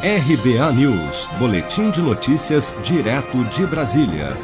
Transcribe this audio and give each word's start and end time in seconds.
RBA 0.00 0.72
News, 0.74 1.26
Boletim 1.40 1.90
de 1.90 2.00
Notícias, 2.00 2.72
direto 2.84 3.42
de 3.46 3.66
Brasília. 3.66 4.36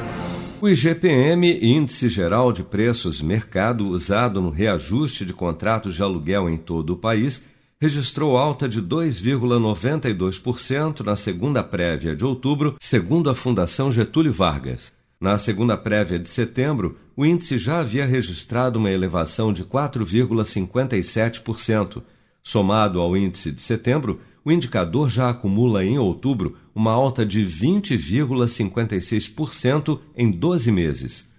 O 0.61 0.69
IGPM, 0.69 1.61
Índice 1.63 2.09
Geral 2.09 2.53
de 2.53 2.65
Preços 2.65 3.23
Mercado, 3.23 3.87
usado 3.87 4.43
no 4.43 4.51
reajuste 4.51 5.25
de 5.25 5.33
contratos 5.33 5.95
de 5.95 6.03
aluguel 6.03 6.51
em 6.51 6.57
todo 6.57 6.95
o 6.95 6.97
país, 6.97 7.45
registrou 7.81 8.37
alta 8.37 8.69
de 8.69 8.83
2,92% 8.83 11.03
na 11.03 11.15
segunda 11.15 11.63
prévia 11.63 12.17
de 12.17 12.25
outubro, 12.25 12.75
segundo 12.81 13.31
a 13.31 13.35
Fundação 13.37 13.93
Getúlio 13.93 14.33
Vargas. 14.33 14.93
Na 15.21 15.39
segunda 15.39 15.77
prévia 15.77 16.19
de 16.19 16.29
setembro, 16.29 16.99
o 17.17 17.25
índice 17.25 17.59
já 17.59 17.79
havia 17.79 18.05
registrado 18.05 18.77
uma 18.77 18.91
elevação 18.91 19.53
de 19.53 19.65
4,57%. 19.65 22.03
Somado 22.47 23.01
ao 23.01 23.17
índice 23.17 23.51
de 23.51 23.63
setembro, 23.63 24.21
o 24.45 24.53
indicador 24.53 25.09
já 25.09 25.31
acumula 25.31 25.83
em 25.83 25.99
outubro 25.99 26.59
uma 26.75 26.93
alta 26.93 27.25
de 27.25 27.41
20,56% 27.41 29.99
em 30.15 30.31
12 30.31 30.71
meses. 30.71 31.31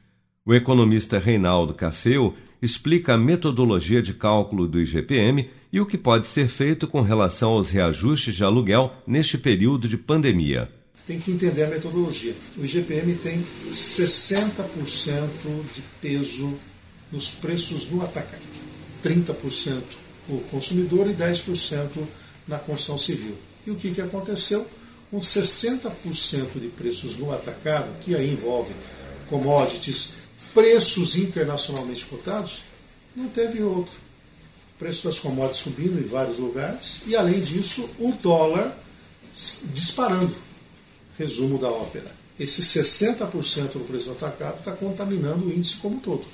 O 0.44 0.52
economista 0.52 1.20
Reinaldo 1.20 1.76
Cafeu 1.76 2.34
explica 2.60 3.14
a 3.14 3.18
metodologia 3.18 4.02
de 4.02 4.16
cálculo 4.16 4.68
do 4.68 4.82
IGPM 4.82 5.48
e 5.72 5.80
o 5.80 5.86
que 5.86 5.98
pode 5.98 6.26
ser 6.26 6.48
feito 6.48 6.88
com 6.88 7.02
relação 7.02 7.52
aos 7.52 7.70
reajustes 7.70 8.36
de 8.36 8.44
aluguel 8.44 8.92
neste 9.06 9.38
período 9.38 9.88
de 9.88 9.98
pandemia. 9.98 10.72
Tem 11.06 11.20
que 11.20 11.30
entender 11.30 11.66
a 11.66 11.70
metodologia. 11.70 12.34
O 12.58 12.66
IGPM 12.66 13.14
tem 13.16 13.44
60% 13.72 15.30
de 15.76 15.84
peso 16.02 16.58
nos 17.12 17.30
preços 17.30 17.92
no 17.92 18.02
atacado, 18.02 18.42
30% 19.04 20.05
o 20.30 20.40
consumidor 20.52 21.10
e 21.10 21.14
10% 21.14 21.90
na 22.48 22.58
construção 22.58 22.98
civil. 22.98 23.36
E 23.66 23.72
o 23.72 23.76
que, 23.76 23.92
que 23.92 24.02
aconteceu? 24.02 24.66
Com 25.10 25.20
60% 25.20 26.60
de 26.60 26.68
preços 26.70 27.18
no 27.18 27.32
atacado, 27.32 27.90
que 28.02 28.16
aí 28.16 28.32
envolve 28.32 28.74
commodities, 29.30 30.14
preços 30.54 31.16
internacionalmente 31.16 32.06
cotados, 32.06 32.64
não 33.16 33.28
teve 33.28 33.62
outro. 33.62 33.94
O 34.76 34.80
preço 34.80 35.08
das 35.08 35.20
commodities 35.20 35.64
subindo 35.64 36.00
em 36.00 36.08
vários 36.08 36.38
lugares 36.38 37.02
e, 37.08 37.16
além 37.16 37.40
disso, 37.40 37.90
o 38.00 38.12
dólar 38.12 38.78
disparando. 39.72 40.34
Resumo 41.18 41.58
da 41.58 41.70
ópera. 41.70 42.12
Esse 42.38 42.62
60% 42.62 43.74
do 43.74 43.88
preço 43.88 44.12
atacado 44.12 44.60
está 44.60 44.74
contaminando 44.74 45.46
o 45.46 45.54
índice 45.54 45.78
como 45.78 45.96
um 45.96 46.00
todo. 46.00 46.26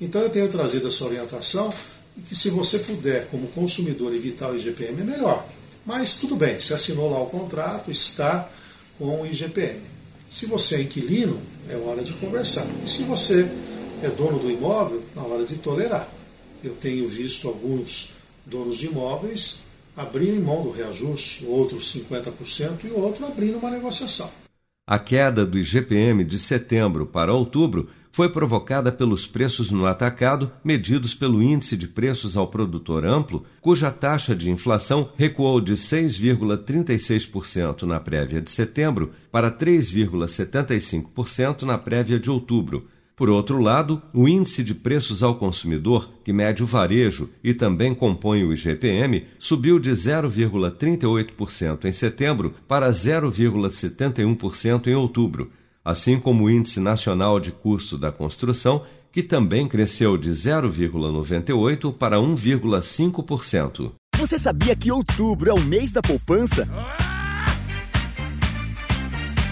Então 0.00 0.22
eu 0.22 0.30
tenho 0.30 0.48
trazido 0.48 0.88
essa 0.88 1.04
orientação 1.04 1.72
e 2.16 2.20
que 2.20 2.34
se 2.34 2.50
você 2.50 2.78
puder, 2.80 3.28
como 3.28 3.46
consumidor, 3.48 4.14
evitar 4.14 4.50
o 4.50 4.56
IGPM, 4.56 5.00
é 5.00 5.04
melhor. 5.04 5.46
Mas 5.84 6.16
tudo 6.16 6.36
bem, 6.36 6.60
você 6.60 6.74
assinou 6.74 7.10
lá 7.10 7.20
o 7.20 7.26
contrato, 7.26 7.90
está 7.90 8.48
com 8.98 9.22
o 9.22 9.26
IGPM. 9.26 9.80
Se 10.28 10.46
você 10.46 10.76
é 10.76 10.82
inquilino, 10.82 11.40
é 11.68 11.76
hora 11.76 12.02
de 12.02 12.12
conversar. 12.14 12.66
E 12.84 12.88
se 12.88 13.02
você 13.02 13.50
é 14.02 14.08
dono 14.08 14.38
do 14.38 14.50
imóvel, 14.50 15.02
na 15.14 15.22
hora 15.22 15.44
de 15.44 15.56
tolerar. 15.56 16.08
Eu 16.62 16.74
tenho 16.74 17.08
visto 17.08 17.48
alguns 17.48 18.10
donos 18.46 18.78
de 18.78 18.86
imóveis 18.86 19.62
abrindo 19.96 20.42
mão 20.44 20.62
do 20.62 20.70
reajuste, 20.70 21.44
outros 21.46 21.94
50% 21.94 22.84
e 22.84 22.90
outro 22.90 23.26
abrindo 23.26 23.58
uma 23.58 23.70
negociação. 23.70 24.30
A 24.86 24.98
queda 24.98 25.44
do 25.44 25.58
IGPM 25.58 26.24
de 26.24 26.38
setembro 26.38 27.06
para 27.06 27.34
outubro 27.34 27.88
foi 28.12 28.28
provocada 28.28 28.90
pelos 28.90 29.24
preços 29.26 29.70
no 29.70 29.86
atacado 29.86 30.50
medidos 30.64 31.14
pelo 31.14 31.40
Índice 31.42 31.76
de 31.76 31.86
Preços 31.88 32.36
ao 32.36 32.48
Produtor 32.48 33.04
Amplo, 33.04 33.44
cuja 33.60 33.90
taxa 33.90 34.34
de 34.34 34.50
inflação 34.50 35.10
recuou 35.16 35.60
de 35.60 35.74
6,36% 35.74 37.82
na 37.82 38.00
prévia 38.00 38.40
de 38.40 38.50
setembro 38.50 39.10
para 39.30 39.50
3,75% 39.50 41.62
na 41.62 41.76
prévia 41.78 42.18
de 42.18 42.30
outubro. 42.30 42.88
Por 43.20 43.28
outro 43.28 43.60
lado, 43.60 44.00
o 44.14 44.26
índice 44.26 44.64
de 44.64 44.74
preços 44.74 45.22
ao 45.22 45.34
consumidor, 45.34 46.10
que 46.24 46.32
mede 46.32 46.62
o 46.62 46.66
varejo 46.66 47.28
e 47.44 47.52
também 47.52 47.94
compõe 47.94 48.44
o 48.44 48.52
IGPM, 48.54 49.26
subiu 49.38 49.78
de 49.78 49.90
0,38% 49.90 51.84
em 51.84 51.92
setembro 51.92 52.54
para 52.66 52.90
0,71% 52.90 54.86
em 54.86 54.94
outubro, 54.94 55.50
assim 55.84 56.18
como 56.18 56.44
o 56.44 56.50
índice 56.50 56.80
nacional 56.80 57.40
de 57.40 57.50
custo 57.50 57.96
da 57.96 58.12
construção, 58.12 58.82
que 59.12 59.22
também 59.22 59.66
cresceu 59.66 60.16
de 60.16 60.30
0,98% 60.30 61.92
para 61.94 62.18
1,5%. 62.18 63.92
Você 64.16 64.38
sabia 64.38 64.76
que 64.76 64.92
outubro 64.92 65.50
é 65.50 65.54
o 65.54 65.60
mês 65.60 65.90
da 65.90 66.02
poupança? 66.02 66.68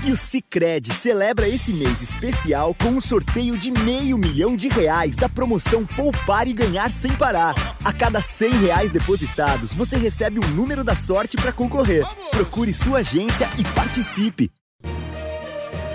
E 0.05 0.13
o 0.13 0.17
Cicred 0.17 0.93
celebra 0.95 1.49
esse 1.49 1.73
mês 1.73 2.01
especial 2.01 2.75
com 2.75 2.89
um 2.89 3.01
sorteio 3.01 3.59
de 3.59 3.71
meio 3.71 4.17
milhão 4.17 4.57
de 4.57 4.69
reais 4.69 5.17
da 5.17 5.29
promoção 5.29 5.85
Poupar 5.85 6.47
e 6.47 6.53
Ganhar 6.53 6.91
Sem 6.91 7.13
Parar. 7.13 7.55
A 7.85 7.93
cada 7.93 8.23
cem 8.23 8.51
reais 8.61 8.91
depositados, 8.91 9.75
você 9.75 9.97
recebe 9.97 10.39
um 10.39 10.49
número 10.55 10.83
da 10.83 10.95
sorte 10.95 11.37
para 11.37 11.53
concorrer. 11.53 12.07
Procure 12.31 12.73
sua 12.73 13.01
agência 13.01 13.49
e 13.59 13.65
participe. 13.75 14.51